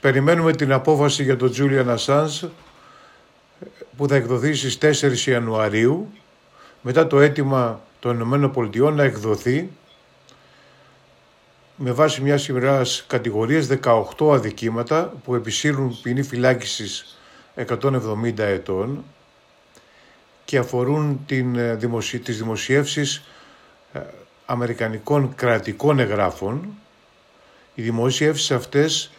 [0.00, 2.48] Περιμένουμε την απόφαση για τον Julian Assange
[3.96, 6.12] που θα εκδοθεί στις 4 Ιανουαρίου
[6.80, 9.70] μετά το αίτημα των ΗΠΑ να εκδοθεί
[11.76, 17.18] με βάση μιας σειρά κατηγορίες 18 αδικήματα που επισύρουν ποινή φυλάκισης
[17.66, 19.04] 170 ετών
[20.44, 22.18] και αφορούν την, ε, δημοσι...
[22.18, 23.22] τις δημοσιεύσεις
[23.92, 24.00] ε,
[24.46, 26.68] αμερικανικών κρατικών εγγράφων.
[27.74, 29.10] Οι δημοσιεύσεις αυτές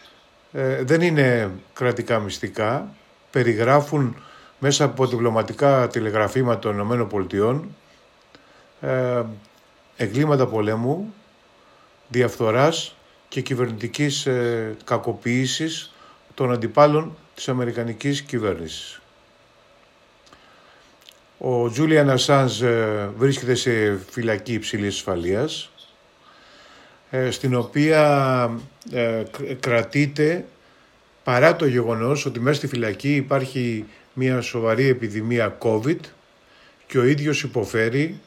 [0.52, 2.94] ε, δεν είναι κρατικά μυστικά,
[3.30, 4.16] περιγράφουν
[4.58, 7.60] μέσα από διπλωματικά τηλεγραφήματα των ΗΠΑ
[8.88, 9.24] ε,
[9.96, 11.14] εγκλήματα πολέμου,
[12.08, 12.96] διαφθοράς
[13.28, 15.92] και κυβερνητικής ε, κακοποίησης
[16.34, 19.00] των αντιπάλων της Αμερικανικής κυβέρνησης.
[21.38, 25.70] Ο Τζούλιαν Ασάνζ ε, βρίσκεται σε φυλακή υψηλής ασφαλείας,
[27.10, 28.50] ε, στην οποία
[28.92, 29.22] ε,
[29.60, 30.44] κρατείται
[31.24, 35.98] παρά το γεγονός ότι μέσα στη φυλακή υπάρχει μια σοβαρή επιδημία COVID
[36.86, 38.20] και ο ίδιος υποφέρει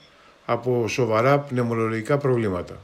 [0.45, 2.79] από σοβαρά πνευμονολογικά προβλήματα.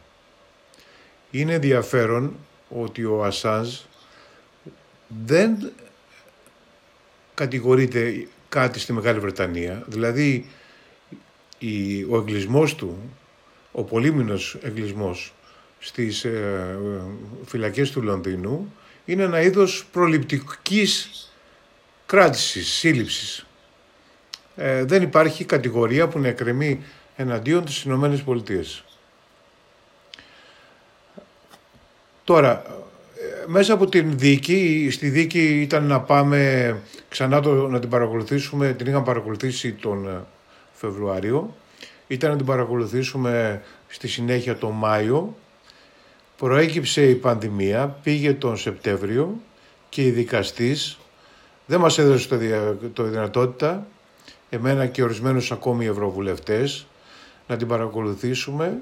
[1.32, 2.36] Είναι ενδιαφέρον
[2.70, 3.78] ότι ο Ασάνζ
[5.26, 5.72] δεν
[7.34, 9.84] κατηγορείται κάτι στη Μεγάλη Βρετανία.
[9.88, 10.50] Δηλαδή,
[12.10, 12.98] ο εγκλισμός του,
[13.72, 15.34] ο πολύμηνος εγκλισμός
[15.80, 16.78] στις ε,
[17.46, 18.74] φυλακές του Λονδίνου
[19.06, 21.10] είναι ένα είδος προληπτικής
[22.06, 23.46] κράτησης, σύλληψης.
[24.56, 26.84] Ε, δεν υπάρχει κατηγορία που να εκκρεμεί
[27.16, 28.84] εναντίον της Ηνωμένες Πολιτείες.
[32.24, 32.82] Τώρα,
[33.48, 36.78] μέσα από την δίκη, στη δίκη ήταν να πάμε
[37.10, 40.24] ξανά το, να την παρακολουθήσουμε, την είχαμε παρακολουθήσει τον ε,
[40.74, 41.56] Φεβρουάριο,
[42.08, 45.36] ήταν να την παρακολουθήσουμε στη συνέχεια τον Μάιο,
[46.42, 49.42] προέκυψε η πανδημία, πήγε τον Σεπτέμβριο
[49.90, 50.98] και η δικαστής
[51.66, 52.38] δεν μας έδωσε το,
[52.94, 53.88] το δυνατότητα,
[54.50, 56.88] εμένα και ορισμένους ακόμη ευρωβουλευτές,
[57.48, 58.82] να την παρακολουθήσουμε,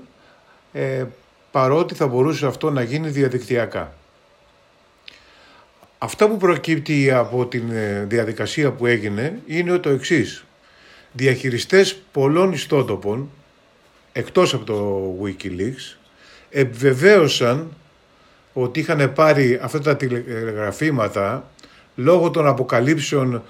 [0.73, 1.05] ε,
[1.51, 3.93] παρότι θα μπορούσε αυτό να γίνει διαδικτυακά.
[5.97, 10.45] Αυτά που προκύπτει από τη ε, διαδικασία που έγινε είναι το εξής.
[11.11, 13.29] Διαχειριστές πολλών ιστότοπων,
[14.11, 15.98] εκτός από το Wikileaks,
[16.49, 17.73] επιβεβαίωσαν
[18.53, 21.51] ότι είχαν πάρει αυτά τα τηλεγραφήματα
[21.95, 23.43] λόγω των αποκαλύψεων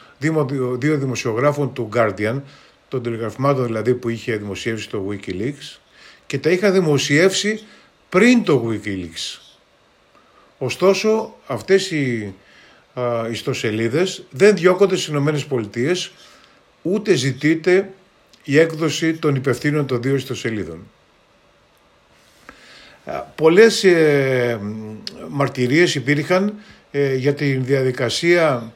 [0.77, 2.41] δύο δημοσιογράφων του Guardian,
[2.87, 5.77] των τηλεγραφημάτων δηλαδή που είχε δημοσιεύσει το Wikileaks
[6.25, 7.63] και τα είχαν δημοσιεύσει
[8.09, 9.39] πριν το Wikileaks.
[10.57, 12.33] Ωστόσο, αυτές οι
[12.93, 16.11] α, ιστοσελίδες δεν διώκονται στις Ηνωμένες Πολιτείες,
[16.81, 17.89] ούτε ζητείται
[18.43, 20.79] η έκδοση των υπευθύνων των δύο ιστοσελίδων.
[23.35, 24.59] Πολλές ε,
[25.29, 26.53] μαρτυρίες υπήρχαν
[26.91, 28.73] ε, για τη διαδικασία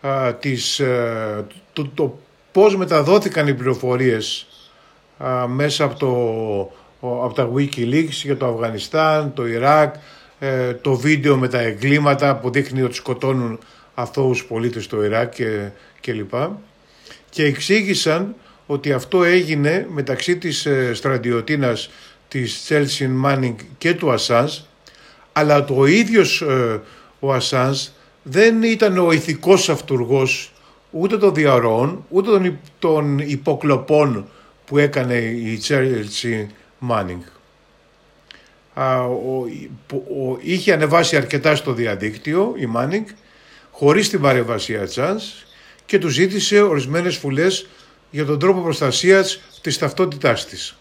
[0.00, 2.18] α, της, ε, το, το
[2.52, 4.46] πώς μεταδόθηκαν οι πληροφορίες
[5.48, 9.94] μέσα από, το, από τα Wikileaks για το Αφγανιστάν, το Ιράκ,
[10.42, 13.58] ε, το βίντεο με τα εγκλήματα που δείχνει ότι σκοτώνουν
[13.94, 15.68] αθώους πολίτες στο Ιράκ και,
[16.00, 16.60] και λοιπά.
[17.30, 18.34] Και εξήγησαν
[18.66, 21.90] ότι αυτό έγινε μεταξύ της ε, στρατιωτίνας
[22.30, 24.62] της Τσέλσιν Μάνινγκ και του Ασάνς
[25.32, 26.80] αλλά το ίδιος ε,
[27.20, 27.90] ο Ασάνς
[28.22, 30.52] δεν ήταν ο ηθικός αυτούργος
[30.90, 34.28] ούτε των διαρροών ούτε των, των υποκλοπών
[34.64, 36.48] που έκανε η Τσέλσιν
[36.78, 37.22] Μάνινγκ
[40.40, 43.06] είχε ανεβάσει αρκετά στο διαδίκτυο η Μάνινγκ
[43.70, 45.24] χωρίς την παρεμβασία Τσάνς
[45.86, 47.66] και του ζήτησε ορισμένες φουλές
[48.10, 50.79] για τον τρόπο προστασίας της ταυτότητάς της.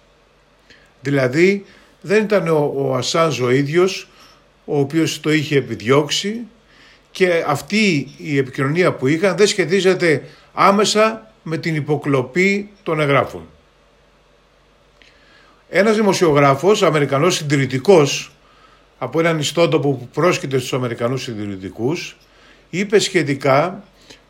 [1.02, 1.66] Δηλαδή
[2.02, 4.08] δεν ήταν ο, ο Ασάνζ ο ίδιος
[4.66, 6.42] ο οποίος το είχε επιδιώξει
[7.12, 10.24] και αυτή η επικοινωνία που είχαν δεν σχετίζεται
[10.54, 13.42] άμεσα με την υποκλοπή των εγγράφων.
[15.70, 18.32] Ένας δημοσιογράφος, Αμερικανός συντηρητικός,
[18.98, 22.18] από έναν ιστότοπο που πρόσκειται στους Αμερικανούς συντηρητικούς,
[22.70, 23.84] είπε σχετικά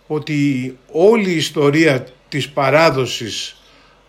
[0.07, 3.61] ότι όλη η ιστορία της παράδοσης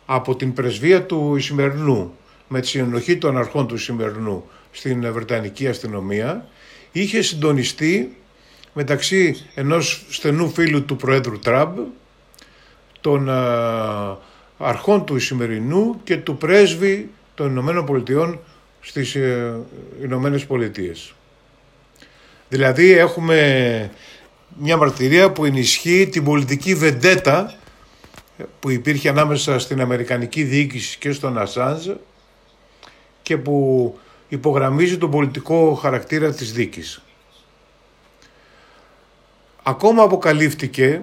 [0.06, 2.14] από την πρεσβεία του Ισημερινού
[2.52, 6.48] με τη συνενοχή των αρχών του Ισημερινού στην Βρετανική αστυνομία
[6.92, 8.16] είχε συντονιστεί
[8.72, 11.78] μεταξύ ενός στενού φίλου του Προέδρου Τραμπ,
[13.00, 13.28] των
[14.58, 18.40] αρχών του Ισημερινού και του πρέσβη των Ηνωμένων Πολιτειών
[18.80, 19.56] στις ε,
[20.02, 21.14] Ηνωμένες Πολιτείες.
[22.48, 23.90] Δηλαδή έχουμε
[24.58, 27.54] μια μαρτυρία που ενισχύει την πολιτική βεντέτα
[28.60, 31.88] που υπήρχε ανάμεσα στην Αμερικανική διοίκηση και στον Ασάνζ
[33.30, 33.98] και που
[34.28, 37.02] υπογραμμίζει τον πολιτικό χαρακτήρα της δίκης.
[39.62, 41.02] Ακόμα αποκαλύφθηκε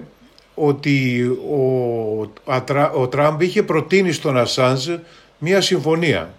[0.54, 2.30] ότι ο,
[2.94, 4.88] ο Τραμπ είχε προτείνει στον Ασάνζ
[5.38, 6.34] μία συμφωνία.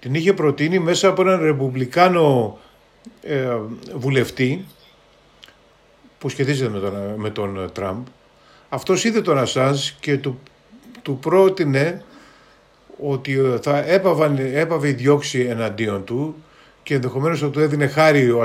[0.00, 2.58] Την είχε προτείνει μέσα από έναν ρεπουμπλικάνο
[3.22, 3.56] ε,
[3.94, 4.64] βουλευτή
[6.18, 8.06] που σχετίζεται με τον, με τον Τραμπ.
[8.68, 10.40] Αυτός είδε τον Ασάνζ και του,
[11.02, 12.04] του πρότεινε
[13.02, 16.34] ότι θα έπαβαν, έπαβε η διώξη εναντίον του
[16.82, 18.44] και ενδεχομένως θα του έδινε χάρη ο,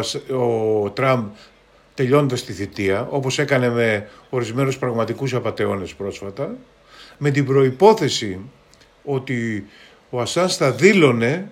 [0.84, 1.26] ο Τραμπ
[1.94, 6.56] τελειώνοντας τη θητεία, όπως έκανε με ορισμένους πραγματικούς απαταιώνες πρόσφατα,
[7.18, 8.40] με την προϋπόθεση
[9.04, 9.66] ότι
[10.10, 11.50] ο Ασάνς θα δήλωνε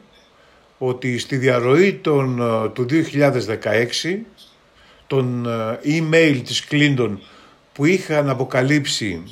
[0.77, 2.41] ότι στη διαρροή των,
[2.73, 4.19] του 2016
[5.07, 7.21] των ε, email της Κλίντον
[7.73, 9.23] που είχαν αποκαλύψει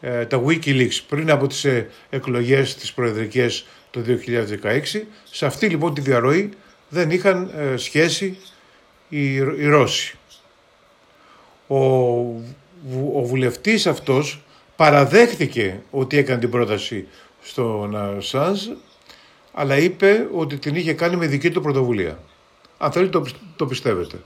[0.00, 4.00] ε, τα Wikileaks πριν από τις ε, εκλογές της προεδρικές το
[4.62, 6.50] 2016, σε αυτή λοιπόν τη διαρροή
[6.88, 8.38] δεν είχαν σχέση
[9.08, 10.18] οι, οι Ρώσοι.
[11.66, 11.76] Ο,
[13.14, 14.42] ο βουλευτής αυτός
[14.76, 17.06] παραδέχτηκε ότι έκανε την πρόταση
[17.42, 18.68] στον Σάνζ,
[19.52, 22.18] αλλά είπε ότι την είχε κάνει με δική του πρωτοβουλία.
[22.78, 23.26] Αν θέλει το,
[23.56, 24.16] το πιστεύετε.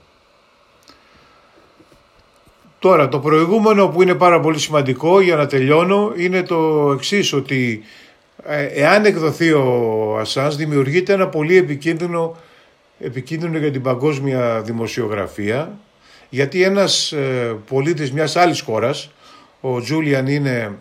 [2.79, 7.83] Τώρα, το προηγούμενο που είναι πάρα πολύ σημαντικό για να τελειώνω είναι το εξής ότι
[8.45, 12.37] ε, εάν εκδοθεί ο Ασάνς δημιουργείται ένα πολύ επικίνδυνο,
[12.99, 15.79] επικίνδυνο για την παγκόσμια δημοσιογραφία
[16.29, 19.11] γιατί ένας ε, πολίτης μιας άλλης χώρας,
[19.61, 20.77] ο Τζούλιαν είναι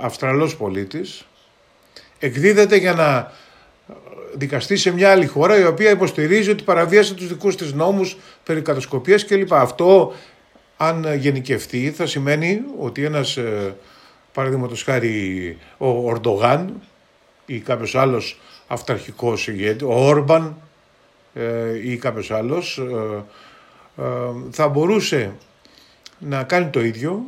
[0.00, 1.26] Αυστραλός πολίτης,
[2.18, 3.32] εκδίδεται για να
[4.34, 8.62] δικαστεί σε μια άλλη χώρα η οποία υποστηρίζει ότι παραβίασε τους δικούς της νόμους περί
[8.62, 9.54] κατασκοπίας κλπ.
[9.54, 10.12] Αυτό
[10.80, 13.76] αν γενικευτεί θα σημαίνει ότι ένας ε,
[14.32, 16.82] παραδείγματος χάρη ο Ορντογάν
[17.46, 20.56] ή κάποιος άλλος αυταρχικός ηγέτης, ο Όρμπαν
[21.34, 24.02] ε, ή κάποιος άλλος ε,
[24.50, 25.32] θα μπορούσε
[26.18, 27.22] να κάνει το ίδιο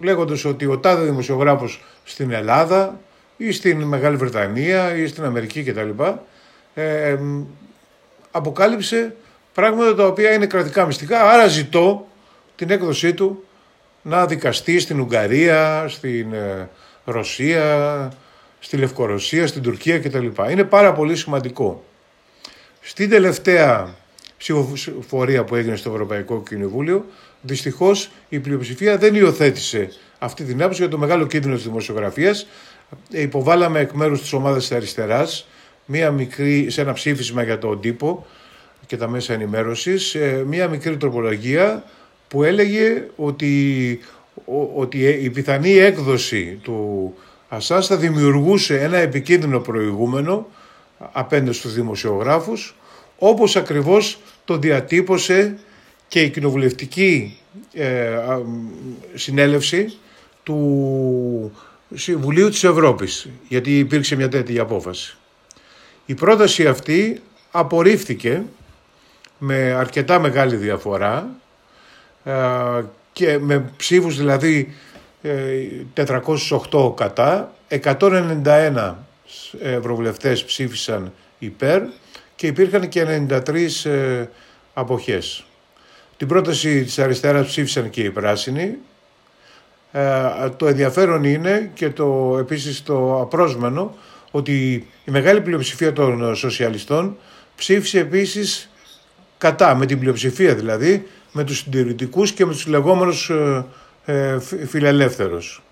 [0.00, 3.00] λέγοντας ότι ο τάδε δημοσιογράφος στην Ελλάδα
[3.36, 6.02] ή στην Μεγάλη Βρετανία ή στην Αμερική κτλ.
[6.74, 7.18] Ε,
[8.30, 9.16] αποκάλυψε
[9.54, 12.06] πράγματα τα οποία είναι κρατικά μυστικά, άρα ζητώ
[12.60, 13.44] την έκδοσή του
[14.02, 16.68] να δικαστεί στην Ουγγαρία, στην ε,
[17.04, 18.12] Ρωσία,
[18.58, 20.26] στη Λευκορωσία, στην Τουρκία κτλ.
[20.50, 21.84] Είναι πάρα πολύ σημαντικό.
[22.80, 23.94] Στην τελευταία
[24.36, 27.04] ψηφοφορία που έγινε στο Ευρωπαϊκό Κοινοβούλιο,
[27.40, 32.46] δυστυχώς η πλειοψηφία δεν υιοθέτησε αυτή την άποψη για το μεγάλο κίνδυνο της δημοσιογραφίας.
[33.12, 35.48] Ε, υποβάλαμε εκ μέρους της ομάδας της αριστεράς
[35.86, 38.26] μία μικρή, σε ένα ψήφισμα για τον τύπο
[38.86, 41.84] και τα μέσα ενημέρωσης, ε, μία μικρή τροπολογία
[42.30, 43.98] που έλεγε ότι,
[44.74, 47.14] ότι ε, η πιθανή έκδοση του
[47.48, 50.46] Ασάς θα δημιουργούσε ένα επικίνδυνο προηγούμενο
[51.12, 52.76] απέναντι στους δημοσιογράφους
[53.18, 55.58] όπως ακριβώς το διατύπωσε
[56.08, 57.38] και η κοινοβουλευτική
[57.72, 58.18] ε,
[59.14, 59.98] συνέλευση
[60.42, 61.52] του
[61.94, 65.16] Συμβουλίου της Ευρώπης γιατί υπήρξε μια τέτοια απόφαση.
[66.06, 68.42] Η πρόταση αυτή απορρίφθηκε
[69.38, 71.39] με αρκετά μεγάλη διαφορά ε,
[73.12, 74.74] και με ψήφους δηλαδή
[75.22, 78.94] 408 ε, κατά, 191
[79.62, 81.82] ευρωβουλευτές ψήφισαν υπέρ
[82.36, 84.24] και υπήρχαν και 93 ε,
[84.74, 85.44] αποχές.
[86.16, 88.76] Την πρόταση της αριστεράς ψήφισαν και οι πράσινοι.
[90.56, 93.96] Το ενδιαφέρον είναι και το επίσης το απρόσμενο
[94.30, 97.16] ότι η μεγάλη πλειοψηφία των σοσιαλιστών
[97.56, 98.70] ψήφισε επίσης
[99.38, 103.64] κατά, με την πλειοψηφία δηλαδή, με τους συντηρητικούς και με τους λεγόμενους ε,
[104.04, 105.62] ε φιλελεύθερους.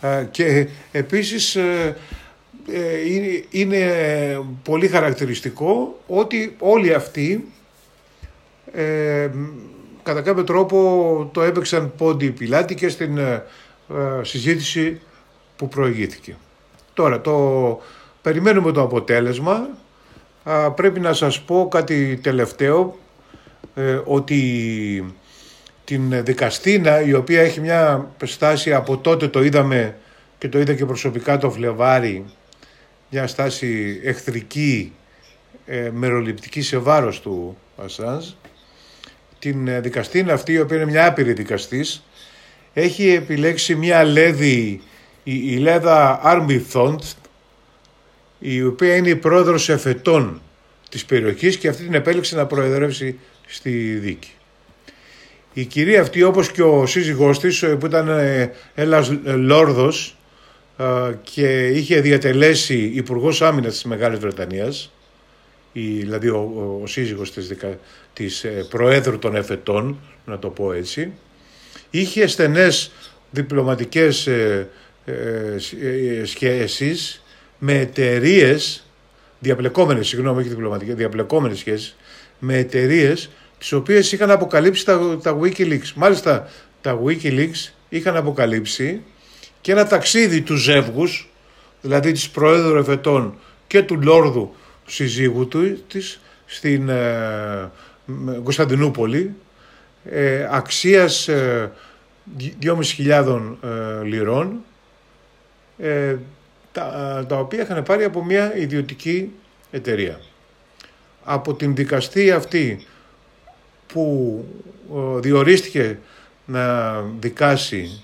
[0.00, 1.96] Ε, και επίσης ε,
[3.50, 3.86] είναι
[4.62, 7.52] πολύ χαρακτηριστικό ότι όλοι αυτοί
[10.02, 13.18] κατά κάποιο τρόπο το έπαιξαν πόντι πιλάτη και στην
[14.22, 15.00] συζήτηση
[15.56, 16.36] που προηγήθηκε.
[16.94, 17.80] Τώρα, το
[18.22, 19.68] περιμένουμε το αποτέλεσμα.
[20.74, 22.96] πρέπει να σας πω κάτι τελευταίο
[23.74, 25.14] ε, ότι
[25.84, 29.96] την δικαστήνα η οποία έχει μια στάση από τότε το είδαμε
[30.38, 32.24] και το είδα και προσωπικά το Φλεβάρι
[33.10, 34.92] μια στάση εχθρική
[35.66, 38.26] ε, μεροληπτική σε βάρος του Ασάνζ
[39.38, 42.02] την ε, δικαστήνα αυτή η οποία είναι μια άπειρη δικαστής
[42.72, 44.80] έχει επιλέξει μια λέδη
[45.24, 46.98] η, η Λέδα Army Thont
[48.38, 50.40] η οποία είναι η πρόεδρος εφετών
[50.88, 53.18] της περιοχής και αυτή την επέλεξε να προεδρεύσει
[53.48, 54.30] στη δίκη.
[55.52, 58.08] Η κυρία αυτή όπως και ο σύζυγός της που ήταν
[58.74, 60.16] ένας ε, λόρδος
[60.76, 60.84] ε,
[61.22, 64.92] και είχε διατελέσει υπουργός άμυνας της Μεγάλης Βρετανίας
[65.72, 67.78] η, δηλαδή ο, ο, σύζυγος της, δικα,
[68.12, 71.12] της ε, Προέδρου των Εφετών, να το πω έτσι,
[71.90, 72.90] είχε στενές
[73.30, 74.68] διπλωματικές ε,
[75.04, 77.22] ε, σχέσεις
[77.58, 78.86] με εταιρείες,
[79.38, 81.96] διαπλεκόμενες, συγγνώμη, όχι διπλωματικές, διαπλεκόμενες σχέσεις,
[82.38, 85.92] με εταιρείες τις οποίες είχαν αποκαλύψει τα, τα Wikileaks.
[85.94, 86.48] Μάλιστα
[86.80, 89.02] τα Wikileaks είχαν αποκαλύψει
[89.60, 91.28] και ένα ταξίδι τους ζεύγους,
[91.80, 94.54] δηλαδή της Προέδρου Εφετών και του Λόρδου
[94.86, 97.70] συζύγου του, της, στην ε,
[98.42, 99.34] Κωνσταντινούπολη,
[100.04, 101.72] ε, αξίας ε,
[102.62, 104.64] 2.500 ε, λιρών,
[105.78, 106.16] ε,
[106.72, 109.32] τα, τα οποία είχαν πάρει από μια ιδιωτική
[109.70, 110.20] εταιρεία.
[111.30, 112.86] Από την δικαστή αυτή
[113.86, 114.44] που
[115.20, 115.98] διορίστηκε
[116.44, 118.02] να δικάσει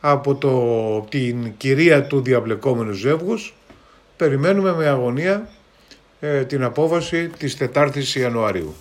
[0.00, 3.54] από το, την κυρία του διαπλεκόμενου ζεύγους,
[4.16, 5.48] περιμένουμε με αγωνία
[6.20, 8.74] ε, την απόφαση της 4ης Ιανουαρίου.